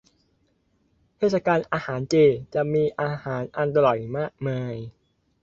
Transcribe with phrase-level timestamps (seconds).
[1.17, 2.15] เทศกาลอาหารเจ
[2.53, 4.75] จะมีอาหารอร่อยมากมาย